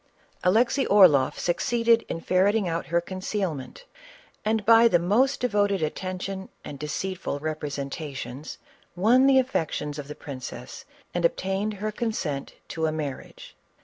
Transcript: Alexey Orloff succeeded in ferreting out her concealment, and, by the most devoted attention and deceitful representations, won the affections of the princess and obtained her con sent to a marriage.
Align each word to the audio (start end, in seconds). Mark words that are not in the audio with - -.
Alexey 0.43 0.83
Orloff 0.87 1.37
succeeded 1.37 2.03
in 2.09 2.21
ferreting 2.21 2.67
out 2.67 2.87
her 2.87 2.99
concealment, 2.99 3.85
and, 4.43 4.65
by 4.65 4.87
the 4.87 4.97
most 4.97 5.39
devoted 5.39 5.83
attention 5.83 6.49
and 6.65 6.79
deceitful 6.79 7.37
representations, 7.37 8.57
won 8.95 9.27
the 9.27 9.37
affections 9.37 9.99
of 9.99 10.07
the 10.07 10.15
princess 10.15 10.85
and 11.13 11.23
obtained 11.23 11.75
her 11.75 11.91
con 11.91 12.11
sent 12.11 12.53
to 12.69 12.87
a 12.87 12.91
marriage. 12.91 13.55